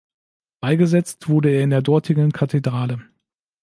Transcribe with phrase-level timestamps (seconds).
[0.61, 3.07] Beigesetzt wurde er in der dortigen Kathedrale.